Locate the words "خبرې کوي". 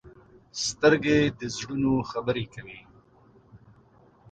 2.11-2.79